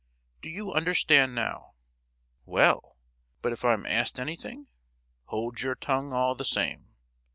[0.41, 1.73] Do you understand, now?"
[2.43, 2.97] "Well,
[3.43, 4.65] but if I'm asked anything?"
[5.25, 6.95] "Hold your tongue all the same!"